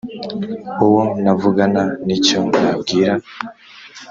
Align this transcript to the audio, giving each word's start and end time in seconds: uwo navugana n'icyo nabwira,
uwo 0.85 1.01
navugana 1.23 1.83
n'icyo 2.05 2.39
nabwira, 2.61 3.13